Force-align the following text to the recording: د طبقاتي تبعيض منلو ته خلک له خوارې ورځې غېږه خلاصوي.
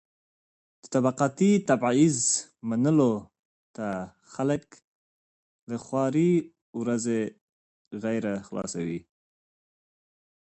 د 0.81 0.83
طبقاتي 0.93 1.51
تبعيض 1.69 2.17
منلو 2.69 3.13
ته 3.75 3.87
خلک 4.33 4.63
له 5.69 5.77
خوارې 5.85 6.31
ورځې 6.79 7.21
غېږه 8.01 8.35
خلاصوي. 8.47 8.99